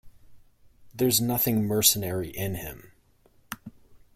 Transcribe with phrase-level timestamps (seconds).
[0.95, 2.91] There is nothing mercenary in him.